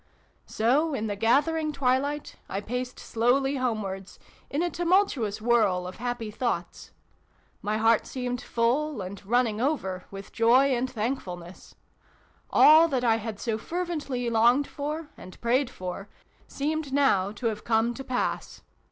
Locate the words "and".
9.03-9.23, 10.75-10.89, 15.17-15.39